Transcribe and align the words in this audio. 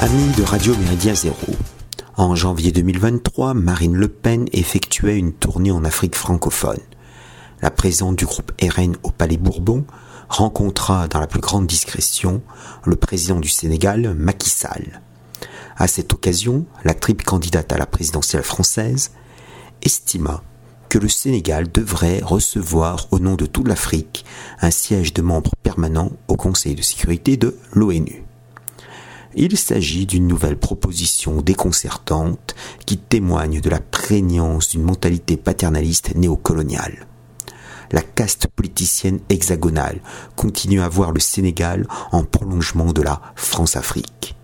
Amis 0.00 0.32
de 0.36 0.44
Radio 0.44 0.76
Méridien 0.76 1.12
Zéro. 1.12 1.36
En 2.16 2.36
janvier 2.36 2.70
2023, 2.70 3.52
Marine 3.54 3.96
Le 3.96 4.06
Pen 4.06 4.46
effectuait 4.52 5.18
une 5.18 5.32
tournée 5.32 5.72
en 5.72 5.84
Afrique 5.84 6.14
francophone. 6.14 6.78
La 7.62 7.72
présidente 7.72 8.14
du 8.14 8.24
groupe 8.24 8.52
RN 8.62 8.94
au 9.02 9.10
Palais 9.10 9.38
Bourbon 9.38 9.84
rencontra 10.28 11.08
dans 11.08 11.18
la 11.18 11.26
plus 11.26 11.40
grande 11.40 11.66
discrétion 11.66 12.42
le 12.84 12.94
président 12.94 13.40
du 13.40 13.48
Sénégal, 13.48 14.14
Macky 14.14 14.48
Sall. 14.50 15.00
À 15.76 15.88
cette 15.88 16.12
occasion, 16.12 16.64
la 16.84 16.94
triple 16.94 17.24
candidate 17.24 17.72
à 17.72 17.76
la 17.76 17.86
présidentielle 17.86 18.44
française 18.44 19.10
estima 19.82 20.44
que 20.88 20.98
le 20.98 21.08
Sénégal 21.08 21.72
devrait 21.72 22.20
recevoir 22.22 23.08
au 23.10 23.18
nom 23.18 23.34
de 23.34 23.46
toute 23.46 23.66
l'Afrique 23.66 24.24
un 24.60 24.70
siège 24.70 25.12
de 25.12 25.22
membre 25.22 25.56
permanent 25.64 26.12
au 26.28 26.36
Conseil 26.36 26.76
de 26.76 26.82
sécurité 26.82 27.36
de 27.36 27.58
l'ONU. 27.72 28.27
Il 29.40 29.56
s'agit 29.56 30.04
d'une 30.04 30.26
nouvelle 30.26 30.56
proposition 30.58 31.40
déconcertante 31.42 32.56
qui 32.86 32.98
témoigne 32.98 33.60
de 33.60 33.70
la 33.70 33.78
prégnance 33.78 34.70
d'une 34.70 34.82
mentalité 34.82 35.36
paternaliste 35.36 36.16
néocoloniale. 36.16 37.06
La 37.92 38.02
caste 38.02 38.48
politicienne 38.48 39.20
hexagonale 39.28 40.00
continue 40.34 40.80
à 40.80 40.88
voir 40.88 41.12
le 41.12 41.20
Sénégal 41.20 41.86
en 42.10 42.24
prolongement 42.24 42.92
de 42.92 43.00
la 43.00 43.22
France-Afrique. 43.36 44.34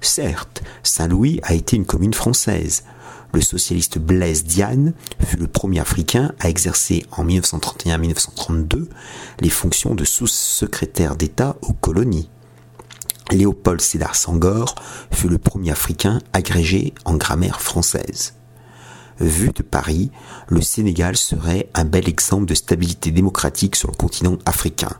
Certes, 0.00 0.62
Saint-Louis 0.84 1.40
a 1.42 1.54
été 1.54 1.74
une 1.74 1.84
commune 1.84 2.14
française. 2.14 2.84
Le 3.32 3.40
socialiste 3.40 3.98
Blaise 3.98 4.44
Diagne 4.44 4.92
fut 5.18 5.36
le 5.36 5.48
premier 5.48 5.80
Africain 5.80 6.32
à 6.38 6.48
exercer 6.48 7.04
en 7.10 7.24
1931-1932 7.24 8.86
les 9.40 9.50
fonctions 9.50 9.96
de 9.96 10.04
sous-secrétaire 10.04 11.16
d'État 11.16 11.56
aux 11.62 11.72
colonies. 11.72 12.30
Léopold 13.30 13.80
Sédar 13.80 14.14
Senghor 14.14 14.74
fut 15.10 15.28
le 15.28 15.38
premier 15.38 15.70
Africain 15.70 16.20
agrégé 16.32 16.94
en 17.04 17.16
grammaire 17.16 17.60
française. 17.60 18.34
Vu 19.20 19.50
de 19.50 19.62
Paris, 19.62 20.10
le 20.48 20.60
Sénégal 20.60 21.16
serait 21.16 21.68
un 21.74 21.84
bel 21.84 22.08
exemple 22.08 22.46
de 22.46 22.54
stabilité 22.54 23.10
démocratique 23.12 23.76
sur 23.76 23.90
le 23.90 23.96
continent 23.96 24.38
africain. 24.44 24.92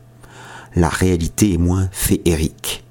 La 0.77 0.89
réalité 0.89 1.53
est 1.53 1.59
moins 1.59 1.89
féerique. 1.93 2.85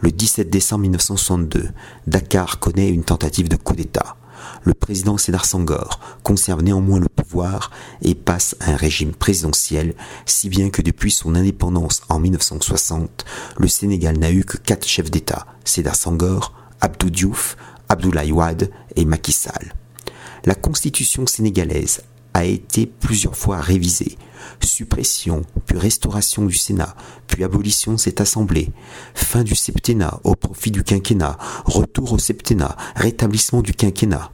Le 0.00 0.10
17 0.10 0.48
décembre 0.48 0.82
1962, 0.82 1.70
Dakar 2.06 2.58
connaît 2.58 2.88
une 2.88 3.04
tentative 3.04 3.48
de 3.48 3.56
coup 3.56 3.74
d'État 3.74 4.16
le 4.62 4.74
président 4.74 5.18
Sédar 5.18 5.44
Sangor 5.44 6.00
conserve 6.22 6.62
néanmoins 6.62 6.98
le 7.00 7.08
pouvoir 7.08 7.70
et 8.02 8.14
passe 8.14 8.56
à 8.60 8.70
un 8.72 8.76
régime 8.76 9.12
présidentiel, 9.12 9.94
si 10.26 10.48
bien 10.48 10.70
que 10.70 10.82
depuis 10.82 11.10
son 11.10 11.34
indépendance 11.34 12.02
en 12.08 12.18
1960, 12.18 13.24
le 13.58 13.68
Sénégal 13.68 14.18
n'a 14.18 14.30
eu 14.30 14.44
que 14.44 14.56
quatre 14.56 14.86
chefs 14.86 15.10
d'État, 15.10 15.46
Sédar 15.64 15.94
Sangor, 15.96 16.52
Abdou 16.80 17.10
Diouf, 17.10 17.56
Abdoulaye 17.88 18.32
Wade 18.32 18.70
et 18.96 19.04
Macky 19.04 19.32
Sall. 19.32 19.74
La 20.44 20.54
constitution 20.54 21.26
sénégalaise 21.26 22.02
a 22.34 22.44
été 22.44 22.86
plusieurs 22.86 23.36
fois 23.36 23.60
révisée. 23.60 24.16
Suppression, 24.60 25.42
puis 25.66 25.78
restauration 25.78 26.44
du 26.46 26.54
Sénat, 26.54 26.94
puis 27.26 27.44
abolition 27.44 27.92
de 27.92 27.98
cette 27.98 28.20
assemblée, 28.20 28.70
fin 29.14 29.42
du 29.42 29.54
septennat 29.54 30.20
au 30.24 30.34
profit 30.34 30.70
du 30.70 30.82
quinquennat, 30.84 31.36
retour 31.64 32.12
au 32.12 32.18
septennat, 32.18 32.76
rétablissement 32.96 33.62
du 33.62 33.72
quinquennat. 33.72 34.30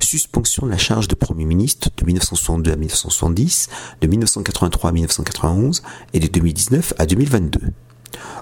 Suspension 0.00 0.66
de 0.66 0.70
la 0.70 0.78
charge 0.78 1.08
de 1.08 1.14
Premier 1.14 1.44
ministre 1.44 1.90
de 1.96 2.04
1962 2.04 2.72
à 2.72 2.76
1970, 2.76 3.68
de 4.00 4.06
1983 4.06 4.90
à 4.90 4.92
1991 4.92 5.82
et 6.12 6.20
de 6.20 6.26
2019 6.26 6.94
à 6.98 7.06
2022. 7.06 7.60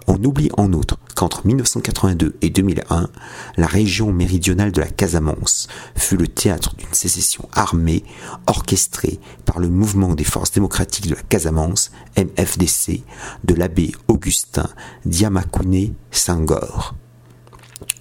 On 0.07 0.23
oublie 0.23 0.51
en 0.57 0.73
outre 0.73 0.99
qu'entre 1.15 1.47
1982 1.47 2.37
et 2.43 2.51
2001, 2.51 3.09
la 3.57 3.67
région 3.67 4.13
méridionale 4.13 4.73
de 4.73 4.81
la 4.81 4.89
Casamance 4.89 5.69
fut 5.97 6.17
le 6.17 6.29
théâtre 6.29 6.75
d'une 6.77 6.93
sécession 6.93 7.49
armée 7.53 8.05
orchestrée 8.47 9.19
par 9.45 9.59
le 9.59 9.69
mouvement 9.69 10.15
des 10.15 10.25
forces 10.25 10.53
démocratiques 10.53 11.09
de 11.09 11.15
la 11.15 11.23
Casamance, 11.23 11.91
MFDC, 12.17 13.03
de 13.45 13.55
l'abbé 13.55 13.93
Augustin 14.09 14.69
Diamakouné 15.05 15.95
Senghor. 16.11 16.95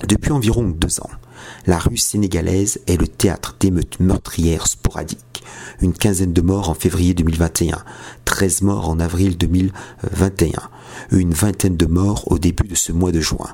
Depuis 0.08 0.32
environ 0.32 0.70
deux 0.70 1.00
ans, 1.00 1.10
la 1.66 1.78
rue 1.78 1.98
sénégalaise 1.98 2.80
est 2.88 2.98
le 2.98 3.08
théâtre 3.08 3.56
d'émeutes 3.60 4.00
meurtrières 4.00 4.68
sporadiques. 4.68 5.44
Une 5.82 5.94
quinzaine 5.94 6.34
de 6.34 6.42
morts 6.42 6.70
en 6.70 6.74
février 6.74 7.14
2021, 7.14 7.84
13 8.26 8.62
morts 8.64 8.90
en 8.90 9.00
avril 9.00 9.38
2021, 9.38 10.52
une 11.12 11.34
vingtaine 11.34 11.78
de 11.78 11.86
morts 11.86 12.32
au 12.32 12.40
début 12.40 12.68
de 12.68 12.76
ce 12.76 12.92
mois 12.92 13.12
de 13.12 13.22
juin. 13.22 13.54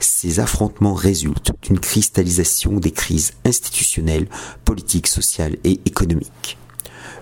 Ces 0.00 0.40
affrontements 0.40 0.94
résultent 0.94 1.52
d'une 1.62 1.78
cristallisation 1.78 2.72
des 2.72 2.90
crises 2.90 3.32
institutionnelles, 3.44 4.28
politiques, 4.64 5.06
sociales 5.06 5.56
et 5.64 5.80
économiques 5.86 6.58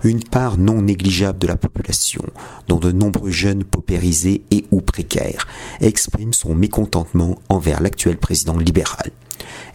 une 0.03 0.23
part 0.23 0.57
non 0.57 0.81
négligeable 0.81 1.39
de 1.39 1.47
la 1.47 1.55
population, 1.55 2.23
dont 2.67 2.79
de 2.79 2.91
nombreux 2.91 3.31
jeunes 3.31 3.63
paupérisés 3.63 4.43
et 4.51 4.65
ou 4.71 4.81
précaires, 4.81 5.47
exprime 5.79 6.33
son 6.33 6.55
mécontentement 6.55 7.39
envers 7.49 7.81
l'actuel 7.81 8.17
président 8.17 8.57
libéral. 8.57 9.11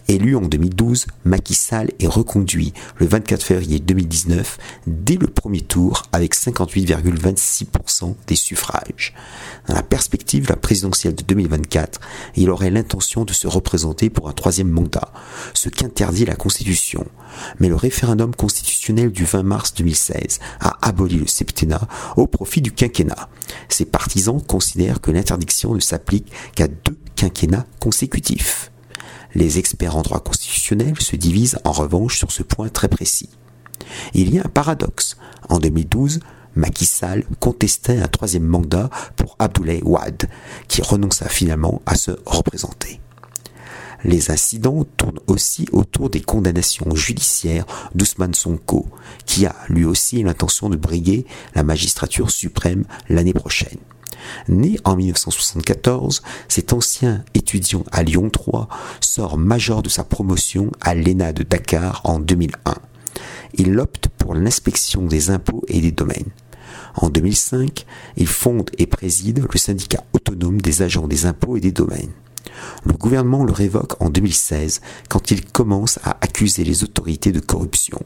Élu 0.09 0.35
en 0.35 0.41
2012, 0.41 1.05
Macky 1.23 1.53
Sall 1.53 1.91
est 1.99 2.07
reconduit 2.07 2.73
le 2.97 3.05
24 3.05 3.43
février 3.43 3.79
2019 3.79 4.57
dès 4.87 5.17
le 5.17 5.27
premier 5.27 5.61
tour 5.61 6.01
avec 6.11 6.33
58,26% 6.35 8.15
des 8.25 8.35
suffrages. 8.35 9.13
Dans 9.67 9.75
la 9.75 9.83
perspective 9.83 10.45
de 10.45 10.49
la 10.49 10.55
présidentielle 10.55 11.13
de 11.13 11.21
2024, 11.21 12.01
il 12.37 12.49
aurait 12.49 12.71
l'intention 12.71 13.23
de 13.23 13.33
se 13.33 13.47
représenter 13.47 14.09
pour 14.09 14.27
un 14.27 14.33
troisième 14.33 14.69
mandat, 14.69 15.13
ce 15.53 15.69
qu'interdit 15.69 16.25
la 16.25 16.35
Constitution. 16.35 17.05
Mais 17.59 17.69
le 17.69 17.75
référendum 17.75 18.33
constitutionnel 18.33 19.11
du 19.11 19.25
20 19.25 19.43
mars 19.43 19.75
2016 19.75 20.39
a 20.59 20.75
aboli 20.81 21.17
le 21.17 21.27
septennat 21.27 21.87
au 22.17 22.25
profit 22.25 22.61
du 22.61 22.71
quinquennat. 22.71 23.29
Ses 23.69 23.85
partisans 23.85 24.41
considèrent 24.41 25.01
que 25.01 25.11
l'interdiction 25.11 25.75
ne 25.75 25.79
s'applique 25.79 26.31
qu'à 26.55 26.67
deux 26.67 26.97
quinquennats 27.15 27.67
consécutifs. 27.79 28.68
Les 29.35 29.59
experts 29.59 29.95
en 29.95 30.01
droit 30.01 30.19
constitutionnel 30.19 30.99
se 30.99 31.15
divisent 31.15 31.59
en 31.63 31.71
revanche 31.71 32.17
sur 32.17 32.31
ce 32.31 32.43
point 32.43 32.69
très 32.69 32.87
précis. 32.87 33.29
Il 34.13 34.33
y 34.33 34.39
a 34.39 34.43
un 34.45 34.49
paradoxe. 34.49 35.17
En 35.49 35.59
2012, 35.59 36.19
Macky 36.55 36.85
Sall 36.85 37.23
contestait 37.39 37.99
un 37.99 38.07
troisième 38.07 38.45
mandat 38.45 38.89
pour 39.15 39.35
Abdoulaye 39.39 39.83
Wade, 39.83 40.29
qui 40.67 40.81
renonça 40.81 41.29
finalement 41.29 41.81
à 41.85 41.95
se 41.95 42.11
représenter. 42.25 42.99
Les 44.03 44.31
incidents 44.31 44.85
tournent 44.97 45.19
aussi 45.27 45.67
autour 45.71 46.09
des 46.09 46.21
condamnations 46.21 46.95
judiciaires 46.95 47.65
d'Ousmane 47.95 48.33
Sonko, 48.33 48.87
qui 49.25 49.45
a 49.45 49.55
lui 49.67 49.85
aussi 49.85 50.23
l'intention 50.23 50.69
de 50.69 50.77
briguer 50.77 51.25
la 51.53 51.63
magistrature 51.63 52.31
suprême 52.31 52.85
l'année 53.09 53.33
prochaine. 53.33 53.77
Né 54.47 54.77
en 54.83 54.95
1974, 54.95 56.21
cet 56.47 56.73
ancien 56.73 57.23
étudiant 57.33 57.83
à 57.91 58.03
Lyon 58.03 58.29
3 58.29 58.67
sort 58.99 59.37
major 59.37 59.83
de 59.83 59.89
sa 59.89 60.03
promotion 60.03 60.71
à 60.81 60.95
l'ENA 60.95 61.33
de 61.33 61.43
Dakar 61.43 62.01
en 62.03 62.19
2001. 62.19 62.75
Il 63.55 63.79
opte 63.79 64.07
pour 64.17 64.35
l'inspection 64.35 65.05
des 65.05 65.29
impôts 65.29 65.63
et 65.67 65.81
des 65.81 65.91
domaines. 65.91 66.31
En 66.95 67.09
2005, 67.09 67.85
il 68.17 68.27
fonde 68.27 68.69
et 68.77 68.85
préside 68.85 69.45
le 69.51 69.57
syndicat 69.57 70.03
autonome 70.13 70.61
des 70.61 70.81
agents 70.81 71.07
des 71.07 71.25
impôts 71.25 71.57
et 71.57 71.61
des 71.61 71.71
domaines. 71.71 72.11
Le 72.83 72.93
gouvernement 72.93 73.43
le 73.43 73.51
révoque 73.51 74.01
en 74.01 74.09
2016 74.09 74.81
quand 75.07 75.31
il 75.31 75.45
commence 75.45 75.99
à 76.03 76.17
accuser 76.21 76.63
les 76.63 76.83
autorités 76.83 77.31
de 77.31 77.39
corruption 77.39 77.99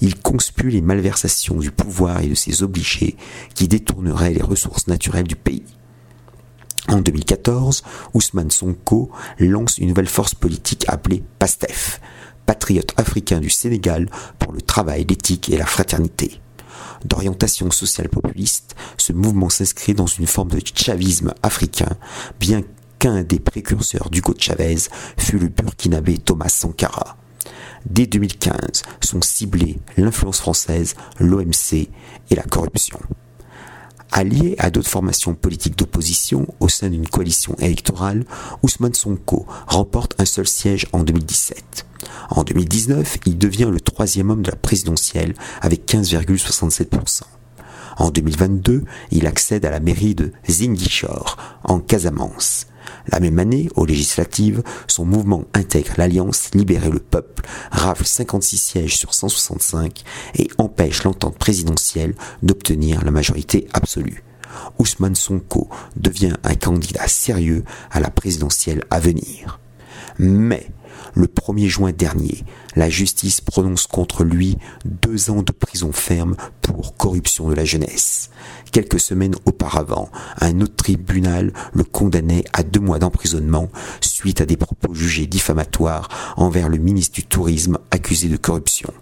il 0.00 0.18
conspue 0.18 0.70
les 0.70 0.80
malversations 0.80 1.56
du 1.56 1.70
pouvoir 1.70 2.20
et 2.20 2.28
de 2.28 2.34
ses 2.34 2.62
obligés 2.62 3.16
qui 3.54 3.68
détourneraient 3.68 4.32
les 4.32 4.42
ressources 4.42 4.86
naturelles 4.86 5.26
du 5.26 5.36
pays. 5.36 5.64
En 6.88 7.00
2014, 7.00 7.82
Ousmane 8.14 8.50
Sonko 8.50 9.10
lance 9.38 9.78
une 9.78 9.88
nouvelle 9.88 10.08
force 10.08 10.34
politique 10.34 10.84
appelée 10.88 11.22
PASTEF, 11.38 12.00
Patriote 12.46 12.94
africain 12.96 13.38
du 13.38 13.50
Sénégal 13.50 14.08
pour 14.38 14.52
le 14.52 14.60
travail, 14.62 15.04
l'éthique 15.08 15.50
et 15.50 15.58
la 15.58 15.66
fraternité. 15.66 16.40
D'orientation 17.04 17.70
sociale 17.70 18.08
populiste, 18.08 18.74
ce 18.96 19.12
mouvement 19.12 19.50
s'inscrit 19.50 19.94
dans 19.94 20.06
une 20.06 20.26
forme 20.26 20.50
de 20.50 20.60
chavisme 20.74 21.32
africain, 21.42 21.96
bien 22.40 22.62
qu'un 22.98 23.22
des 23.22 23.38
précurseurs 23.38 24.10
d'Hugo 24.10 24.34
Chavez 24.38 24.76
fut 25.16 25.38
le 25.38 25.48
burkinabé 25.48 26.18
Thomas 26.18 26.48
Sankara 26.48 27.16
dès 27.86 28.06
2015 28.06 28.82
sont 29.00 29.22
ciblés 29.22 29.78
l'influence 29.96 30.40
française, 30.40 30.94
l'OMC 31.18 31.88
et 32.30 32.34
la 32.34 32.42
corruption. 32.42 32.98
Allié 34.12 34.56
à 34.58 34.70
d'autres 34.70 34.88
formations 34.88 35.34
politiques 35.34 35.78
d'opposition 35.78 36.46
au 36.58 36.68
sein 36.68 36.88
d'une 36.88 37.08
coalition 37.08 37.54
électorale, 37.60 38.24
Ousmane 38.62 38.94
Sonko 38.94 39.46
remporte 39.68 40.20
un 40.20 40.24
seul 40.24 40.48
siège 40.48 40.86
en 40.92 41.04
2017. 41.04 41.86
En 42.30 42.42
2019, 42.42 43.18
il 43.26 43.38
devient 43.38 43.68
le 43.70 43.80
troisième 43.80 44.30
homme 44.30 44.42
de 44.42 44.50
la 44.50 44.56
présidentielle 44.56 45.34
avec 45.60 45.86
15,67%. 45.86 47.22
En 48.00 48.10
2022, 48.10 48.84
il 49.10 49.26
accède 49.26 49.66
à 49.66 49.70
la 49.70 49.78
mairie 49.78 50.14
de 50.14 50.32
Ziguinchor, 50.48 51.36
en 51.64 51.80
Casamance. 51.80 52.66
La 53.08 53.20
même 53.20 53.38
année, 53.38 53.68
aux 53.76 53.84
législatives, 53.84 54.62
son 54.86 55.04
mouvement 55.04 55.44
intègre 55.52 55.92
l'Alliance 55.98 56.50
Libérer 56.54 56.88
le 56.88 56.98
Peuple, 56.98 57.44
rafle 57.70 58.06
56 58.06 58.56
sièges 58.56 58.96
sur 58.96 59.12
165 59.12 60.02
et 60.36 60.48
empêche 60.56 61.04
l'entente 61.04 61.36
présidentielle 61.36 62.14
d'obtenir 62.42 63.04
la 63.04 63.10
majorité 63.10 63.68
absolue. 63.74 64.24
Ousmane 64.78 65.14
Sonko 65.14 65.68
devient 65.94 66.32
un 66.42 66.54
candidat 66.54 67.06
sérieux 67.06 67.64
à 67.90 68.00
la 68.00 68.10
présidentielle 68.10 68.82
à 68.88 68.98
venir. 68.98 69.60
Mais 70.18 70.70
le 71.14 71.26
1er 71.26 71.68
juin 71.68 71.92
dernier, 71.92 72.44
la 72.76 72.88
justice 72.88 73.40
prononce 73.40 73.86
contre 73.86 74.24
lui 74.24 74.56
deux 74.84 75.30
ans 75.30 75.42
de 75.42 75.52
prison 75.52 75.92
ferme 75.92 76.36
pour 76.62 76.96
corruption 76.96 77.48
de 77.48 77.54
la 77.54 77.64
jeunesse. 77.64 78.30
Quelques 78.72 79.00
semaines 79.00 79.34
auparavant, 79.44 80.10
un 80.40 80.60
autre 80.60 80.76
tribunal 80.76 81.52
le 81.72 81.84
condamnait 81.84 82.44
à 82.52 82.62
deux 82.62 82.80
mois 82.80 82.98
d'emprisonnement 82.98 83.68
suite 84.00 84.40
à 84.40 84.46
des 84.46 84.56
propos 84.56 84.94
jugés 84.94 85.26
diffamatoires 85.26 86.08
envers 86.36 86.68
le 86.68 86.78
ministre 86.78 87.14
du 87.14 87.24
Tourisme 87.24 87.78
accusé 87.90 88.28
de 88.28 88.36
corruption. 88.36 88.92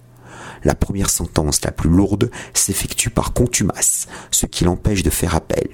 La 0.64 0.74
première 0.74 1.10
sentence 1.10 1.62
la 1.64 1.72
plus 1.72 1.90
lourde 1.90 2.30
s'effectue 2.54 3.10
par 3.10 3.32
contumace, 3.32 4.06
ce 4.30 4.46
qui 4.46 4.64
l'empêche 4.64 5.02
de 5.02 5.10
faire 5.10 5.34
appel. 5.34 5.68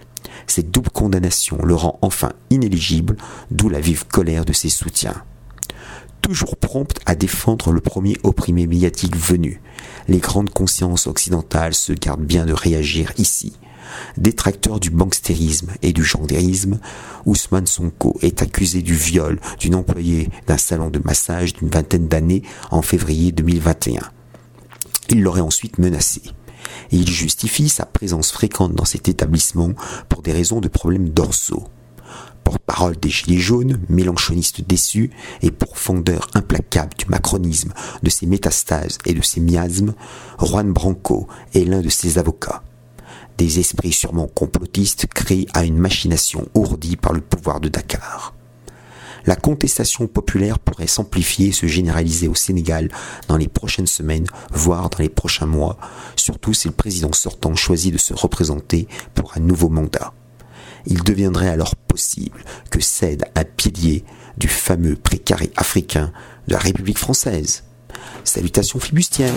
Cette 0.47 0.71
double 0.71 0.91
condamnation 0.91 1.59
le 1.65 1.75
rend 1.75 1.99
enfin 2.03 2.33
inéligible, 2.51 3.17
d'où 3.51 3.69
la 3.69 3.81
vive 3.81 4.07
colère 4.07 4.45
de 4.45 4.53
ses 4.53 4.69
soutiens 4.69 5.23
toujours 6.25 6.57
prompte 6.57 7.01
à 7.05 7.15
défendre 7.15 7.71
le 7.71 7.83
premier 7.83 8.17
opprimé 8.23 8.67
médiatique 8.67 9.15
venu. 9.15 9.61
Les 10.09 10.21
grandes 10.21 10.49
consciences 10.49 11.07
occidentales 11.07 11.75
se 11.75 11.93
gardent 11.93 12.25
bien 12.25 12.47
de 12.47 12.55
réagir 12.55 13.13
ici. 13.19 13.59
Détracteur 14.17 14.81
du 14.81 14.89
bangstérisme 14.89 15.73
et 15.83 15.93
du 15.93 16.03
gendérisme, 16.03 16.81
Ousmane 17.27 17.67
Sonko 17.67 18.17
est 18.23 18.41
accusé 18.41 18.81
du 18.81 18.95
viol 18.95 19.39
d'une 19.59 19.75
employée 19.75 20.31
d'un 20.47 20.57
salon 20.57 20.89
de 20.89 20.99
massage 21.05 21.53
d'une 21.53 21.69
vingtaine 21.69 22.09
d'années 22.09 22.43
en 22.71 22.81
février 22.81 23.31
2021. 23.31 24.01
Il 25.11 25.23
l'aurait 25.23 25.41
ensuite 25.41 25.79
menacé. 25.79 26.23
Il 26.91 27.09
justifie 27.09 27.69
sa 27.69 27.87
présence 27.87 28.33
fréquente 28.33 28.75
dans 28.75 28.85
cet 28.85 29.09
établissement 29.09 29.73
pour 30.09 30.23
des 30.23 30.33
raisons 30.33 30.61
de 30.61 30.69
problèmes 30.69 31.09
dorsaux 31.09 31.65
porte-parole 32.45 32.97
des 32.97 33.09
Gilets 33.09 33.39
jaunes, 33.39 33.81
mélanchoniste 33.89 34.61
déçu 34.61 35.11
et 35.43 35.51
pourfondeur 35.51 36.29
implacable 36.35 36.93
du 36.97 37.07
macronisme, 37.07 37.73
de 38.03 38.11
ses 38.11 38.27
métastases 38.27 38.99
et 39.07 39.15
de 39.15 39.23
ses 39.23 39.41
miasmes, 39.41 39.95
Juan 40.41 40.73
Branco 40.73 41.27
est 41.55 41.65
l'un 41.65 41.81
de 41.81 41.89
ses 41.89 42.19
avocats. 42.19 42.63
Des 43.39 43.59
esprits 43.59 43.93
sûrement 43.93 44.29
complotistes 44.29 45.07
créés 45.07 45.49
à 45.55 45.65
une 45.65 45.79
machination 45.79 46.47
ourdie 46.55 46.97
par 46.97 47.13
le 47.13 47.21
pouvoir 47.21 47.61
de 47.61 47.69
Dakar. 47.69 48.35
La 49.27 49.37
contestation 49.37 50.07
populaire 50.07 50.59
pourrait 50.59 50.87
s'amplifier 50.87 51.49
et 51.49 51.53
se 51.53 51.67
généraliser 51.67 52.29
au 52.29 52.35
Sénégal 52.35 52.91
dans 53.29 53.37
les 53.37 53.49
prochaines 53.49 53.87
semaines, 53.87 54.27
voire 54.53 54.91
dans 54.91 54.99
les 54.99 55.09
prochains 55.09 55.47
mois, 55.47 55.79
surtout 56.17 56.53
si 56.53 56.69
le 56.69 56.75
président 56.75 57.13
sortant 57.13 57.55
choisit 57.55 57.93
de 57.93 57.99
se 57.99 58.15
représenter 58.15 58.87
pour 59.15 59.33
un 59.37 59.41
nouveau 59.41 59.69
mandat 59.69 60.13
il 60.87 61.03
deviendrait 61.03 61.49
alors 61.49 61.77
possible 61.77 62.45
que 62.71 62.81
cède 62.81 63.25
un 63.35 63.45
pilier 63.45 64.05
du 64.37 64.49
fameux 64.49 64.97
précaré 64.97 65.51
africain 65.57 66.13
de 66.49 66.55
la 66.55 66.59
République 66.59 66.99
française. 66.99 67.65
Salutations 68.25 68.81
fibustières. 68.81 69.33